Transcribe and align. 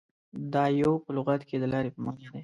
•دایو 0.53 0.91
په 1.03 1.09
لغت 1.17 1.41
کې 1.47 1.55
د 1.59 1.65
لارې 1.73 1.89
په 1.95 1.99
معنیٰ 2.05 2.25
دی. 2.31 2.39